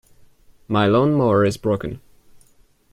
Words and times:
My 0.67 0.87
lawn-mower 0.87 1.45
is 1.45 1.57
broken. 1.57 2.01